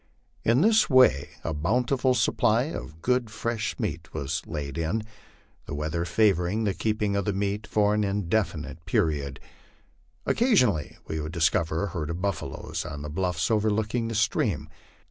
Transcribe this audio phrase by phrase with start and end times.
[0.43, 5.03] In this way a bountiful supply of good fresh meat was laid in,
[5.67, 9.39] the weather favoring the keeping of the meat for an indefinite period.
[10.25, 14.69] Occasionally we would discover a herd of buffaloes on the bluffs overlooking the stream.